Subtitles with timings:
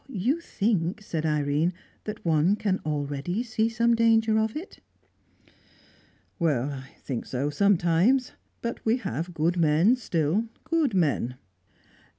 [0.09, 1.73] "You think," said Irene,
[2.05, 4.79] "that one can already see some danger of it?"
[6.39, 8.31] "Well, I think so sometimes.
[8.63, 11.35] But we have good men still, good men."